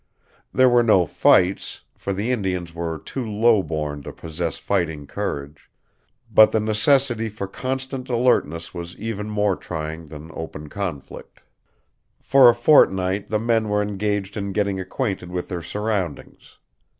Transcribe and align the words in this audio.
There 0.51 0.67
were 0.67 0.81
no 0.81 1.05
fights, 1.05 1.81
for 1.95 2.11
the 2.11 2.31
Indians 2.31 2.73
were 2.73 2.97
too 2.97 3.23
low 3.23 3.61
born 3.61 4.01
to 4.01 4.11
possess 4.11 4.57
fighting 4.57 5.05
courage; 5.05 5.69
but 6.33 6.51
the 6.51 6.59
necessity 6.59 7.29
for 7.29 7.47
constant 7.47 8.09
alertness 8.09 8.73
was 8.73 8.95
even 8.95 9.29
more 9.29 9.55
trying 9.55 10.07
than 10.07 10.31
open 10.33 10.69
conflict. 10.69 11.41
For 12.19 12.49
a 12.49 12.55
fortnight 12.55 13.27
the 13.27 13.37
men 13.37 13.69
were 13.69 13.83
engaged 13.83 14.35
in 14.35 14.53
getting 14.53 14.79
acquainted 14.79 15.29
with 15.29 15.49
their 15.49 15.61
surroundings. 15.61 16.57